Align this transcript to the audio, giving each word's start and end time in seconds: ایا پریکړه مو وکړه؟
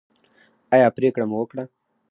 ایا 0.73 0.87
پریکړه 0.97 1.25
مو 1.29 1.37
وکړه؟ 1.39 1.63